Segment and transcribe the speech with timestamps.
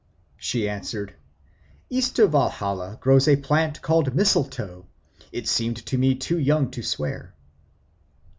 [0.39, 1.13] She answered,
[1.87, 4.87] "East of Walhalla grows a plant called mistletoe;
[5.31, 7.35] it seemed to me too young to swear."